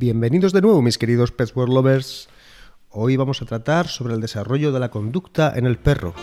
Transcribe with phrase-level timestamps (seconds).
[0.00, 2.30] Bienvenidos de nuevo, mis queridos Pet World Lovers.
[2.88, 6.14] Hoy vamos a tratar sobre el desarrollo de la conducta en el perro.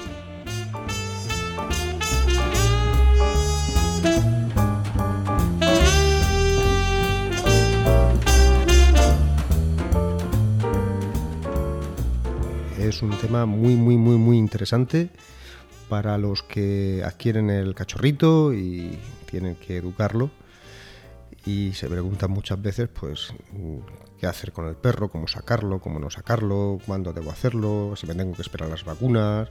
[12.79, 15.11] Es un tema muy, muy, muy, muy interesante
[15.87, 18.97] para los que adquieren el cachorrito y
[19.29, 20.31] tienen que educarlo
[21.47, 23.33] y se preguntan muchas veces pues
[24.19, 28.15] qué hacer con el perro, cómo sacarlo, cómo no sacarlo, cuándo debo hacerlo, si me
[28.15, 29.49] tengo que esperar las vacunas.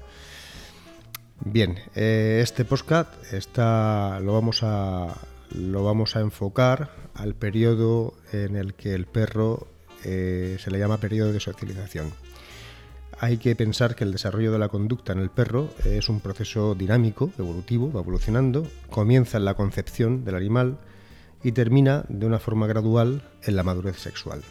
[1.40, 5.14] Bien, eh, este podcast está, lo, vamos a,
[5.54, 9.66] lo vamos a enfocar al periodo en el que el perro
[10.04, 12.12] eh, se le llama periodo de socialización.
[13.18, 16.74] Hay que pensar que el desarrollo de la conducta en el perro es un proceso
[16.74, 20.78] dinámico, evolutivo, va evolucionando, comienza en la concepción del animal,
[21.42, 24.42] y termina de una forma gradual en la madurez sexual.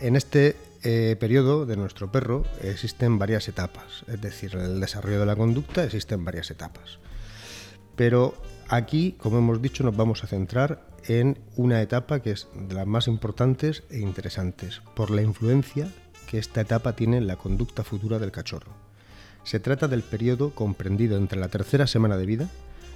[0.00, 5.20] En este eh, periodo de nuestro perro existen varias etapas, es decir, en el desarrollo
[5.20, 6.98] de la conducta existen varias etapas.
[7.96, 8.34] Pero
[8.68, 12.86] aquí, como hemos dicho, nos vamos a centrar en una etapa que es de las
[12.86, 15.88] más importantes e interesantes, por la influencia
[16.26, 18.72] que esta etapa tiene en la conducta futura del cachorro.
[19.44, 22.48] Se trata del periodo comprendido entre la tercera semana de vida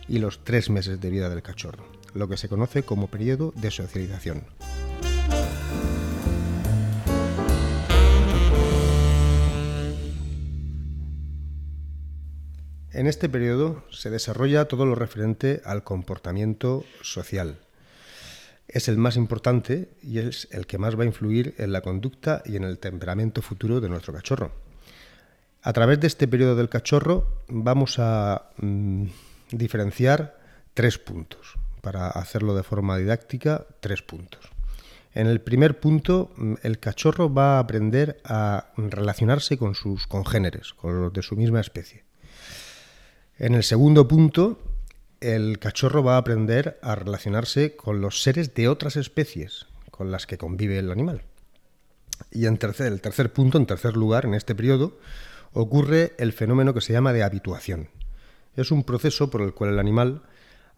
[0.09, 3.71] y los tres meses de vida del cachorro lo que se conoce como periodo de
[3.71, 4.45] socialización.
[12.91, 17.59] En este periodo se desarrolla todo lo referente al comportamiento social.
[18.67, 22.43] Es el más importante y es el que más va a influir en la conducta
[22.45, 24.51] y en el temperamento futuro de nuestro cachorro.
[25.63, 29.07] A través de este periodo del cachorro vamos a mm,
[29.51, 30.39] diferenciar
[30.75, 34.51] tres puntos para hacerlo de forma didáctica, tres puntos.
[35.15, 40.75] En el primer punto, mm, el cachorro va a aprender a relacionarse con sus congéneres,
[40.75, 42.05] con los de su misma especie.
[43.39, 44.61] En el segundo punto,
[45.21, 50.27] el cachorro va a aprender a relacionarse con los seres de otras especies con las
[50.27, 51.23] que convive el animal.
[52.31, 54.99] Y en tercer, el tercer punto, en tercer lugar, en este periodo,
[55.53, 57.89] ocurre el fenómeno que se llama de habituación.
[58.59, 60.23] Es un proceso por el cual el animal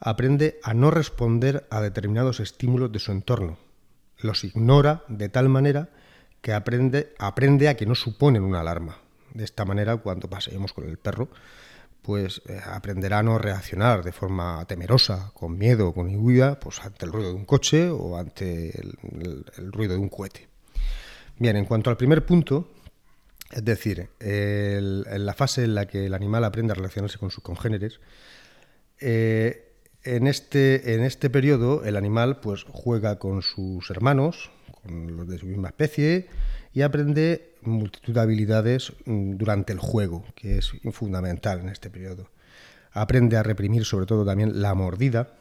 [0.01, 3.57] aprende a no responder a determinados estímulos de su entorno.
[4.19, 5.89] Los ignora de tal manera
[6.43, 8.99] que aprende, aprende a que no suponen una alarma.
[9.33, 11.31] De esta manera, cuando paseemos con el perro,
[12.03, 17.07] pues eh, aprenderá a no reaccionar de forma temerosa, con miedo, con huida, pues ante
[17.07, 20.49] el ruido de un coche o ante el, ruido de un cohete.
[21.39, 22.69] Bien, en cuanto al primer punto,
[23.51, 27.43] es decir, en la fase en la que el animal aprende a relacionarse con sus
[27.43, 28.01] congéneres,
[29.01, 29.71] eh,
[30.03, 34.51] en este, en este periodo el animal pues, juega con sus hermanos,
[34.83, 36.29] con los de su misma especie,
[36.73, 42.31] y aprende multitud de habilidades mm, durante el juego, que es fundamental en este periodo.
[42.93, 45.35] Aprende a reprimir sobre todo también la mordida.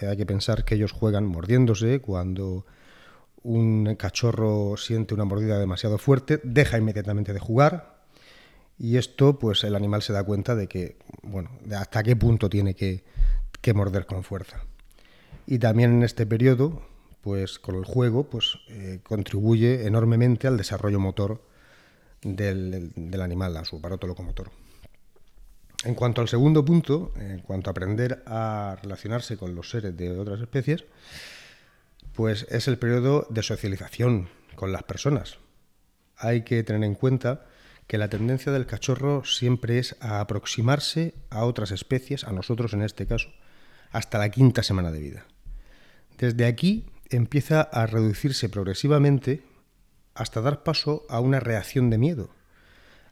[0.00, 2.66] Eh, hay que pensar que ellos juegan mordiéndose cuando
[3.42, 7.92] un cachorro siente una mordida demasiado fuerte, deja inmediatamente de jugar
[8.78, 12.48] y esto pues el animal se da cuenta de que, bueno, de hasta qué punto
[12.50, 13.04] tiene que,
[13.74, 14.64] morder con fuerza.
[15.46, 16.82] Y también en este periodo,
[17.20, 21.42] pues con el juego, pues eh, contribuye enormemente al desarrollo motor
[22.22, 24.50] del, animal, a su aparato locomotor.
[25.84, 30.18] En cuanto al segundo punto, en cuanto a aprender a relacionarse con los seres de
[30.18, 30.84] otras especies,
[32.14, 35.38] pues es el periodo de socialización con las personas.
[36.16, 37.46] Hay que tener en cuenta
[37.86, 42.82] que la tendencia del cachorro siempre es a aproximarse a otras especies, a nosotros en
[42.82, 43.30] este caso,
[43.90, 45.26] hasta la quinta semana de vida.
[46.18, 49.42] Desde aquí empieza a reducirse progresivamente
[50.14, 52.30] hasta dar paso a una reacción de miedo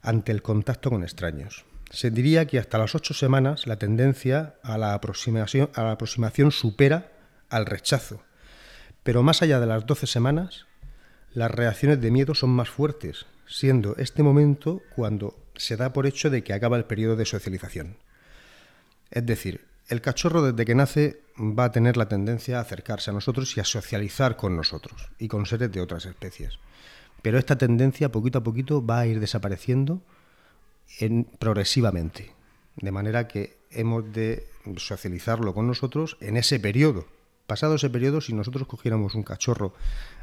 [0.01, 1.65] ante el contacto con extraños.
[1.91, 6.51] Se diría que hasta las ocho semanas la tendencia a la aproximación, a la aproximación
[6.51, 7.11] supera
[7.49, 8.23] al rechazo,
[9.03, 10.65] pero más allá de las doce semanas,
[11.33, 16.29] las reacciones de miedo son más fuertes, siendo este momento cuando se da por hecho
[16.29, 17.97] de que acaba el periodo de socialización.
[19.09, 23.13] Es decir, el cachorro desde que nace va a tener la tendencia a acercarse a
[23.13, 26.59] nosotros y a socializar con nosotros y con seres de otras especies.
[27.21, 30.01] Pero esta tendencia poquito a poquito va a ir desapareciendo
[31.39, 32.33] progresivamente,
[32.77, 34.47] de manera que hemos de
[34.77, 37.05] socializarlo con nosotros en ese periodo.
[37.51, 39.73] Pasado ese periodo, si nosotros cogiéramos un cachorro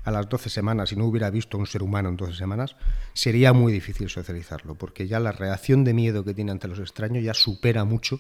[0.03, 2.75] a las 12 semanas y no hubiera visto a un ser humano en 12 semanas,
[3.13, 7.23] sería muy difícil socializarlo, porque ya la reacción de miedo que tiene ante los extraños
[7.23, 8.19] ya supera mucho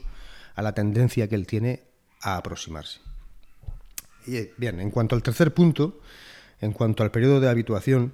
[0.54, 1.84] a la tendencia que él tiene
[2.20, 3.00] a aproximarse.
[4.26, 6.02] Y bien, en cuanto al tercer punto,
[6.60, 8.12] En cuanto al periodo de habituación,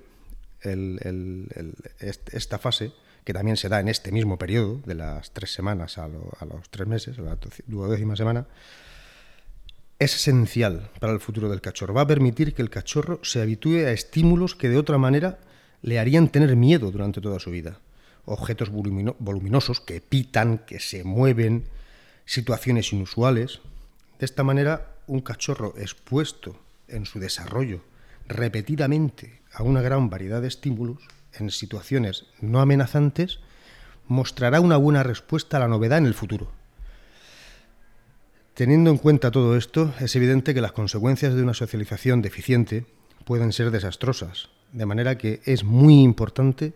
[2.31, 2.93] esta fase,
[3.25, 6.87] que también se da en este mismo periodo, de las tres semanas a, los tres
[6.87, 8.47] meses, a la duodécima semana,
[10.05, 11.95] es esencial para el futuro del cachorro.
[11.95, 15.39] Va a permitir que el cachorro se habitúe a estímulos que de otra manera
[15.83, 17.81] le harían tener miedo durante toda su vida.
[18.25, 21.65] Objetos voluminosos que pitan, que se mueven,
[22.25, 23.61] situaciones inusuales.
[24.19, 26.59] De esta manera, un cachorro expuesto
[26.89, 27.83] en su desarrollo
[28.27, 31.03] repetidamente a una gran variedad de estímulos
[31.35, 33.41] en situaciones no amenazantes
[34.07, 36.51] mostrará una buena respuesta a la novedad en el futuro.
[38.55, 42.87] Teniendo en cuenta todo esto, es evidente que las consecuencias de una socialización deficiente
[43.25, 46.73] pueden ser desastrosas, de manera que es muy importante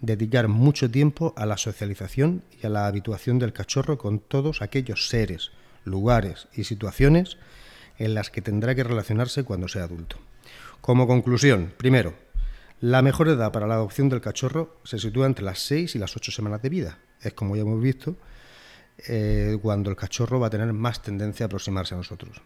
[0.00, 5.08] dedicar mucho tiempo a la socialización y a la habituación del cachorro con todos aquellos
[5.08, 5.50] seres,
[5.84, 7.38] lugares y situaciones
[7.98, 10.18] en las que tendrá que relacionarse cuando sea adulto.
[10.80, 12.14] Como conclusión, primero,
[12.80, 16.16] la mejor edad para la adopción del cachorro se sitúa entre las 6 y las
[16.16, 16.98] 8 semanas de vida.
[17.20, 18.14] Es como ya hemos visto,
[19.08, 22.40] eh, cuando el cachorro va a tener más tendencia a aproximarse a nosotros.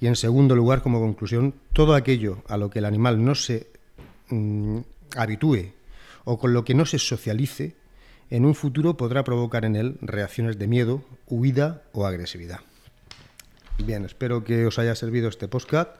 [0.00, 3.68] Y en segundo lugar, como conclusión, todo aquello a lo que el animal no se
[4.28, 4.78] mm,
[5.16, 5.72] habitúe
[6.24, 7.76] o con lo que no se socialice,
[8.30, 12.60] en un futuro podrá provocar en él reacciones de miedo, huida o agresividad.
[13.78, 15.90] Bien, espero que os haya servido este podcast.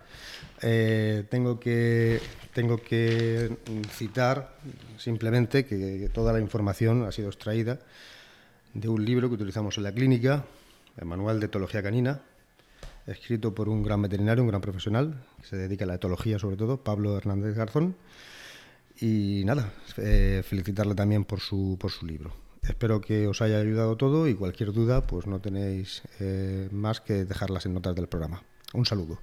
[0.62, 2.20] Eh, tengo, que,
[2.52, 3.56] tengo que
[3.90, 4.56] citar
[4.96, 7.78] simplemente que toda la información ha sido extraída
[8.74, 10.44] de un libro que utilizamos en la clínica,
[10.96, 12.22] el Manual de Etología Canina,
[13.06, 16.56] escrito por un gran veterinario, un gran profesional, que se dedica a la etología sobre
[16.56, 17.96] todo, Pablo Hernández Garzón.
[19.00, 22.32] Y nada, eh, felicitarle también por su, por su libro.
[22.62, 27.24] Espero que os haya ayudado todo y cualquier duda, pues no tenéis eh, más que
[27.24, 28.42] dejarlas en notas del programa.
[28.72, 29.18] Un saludo.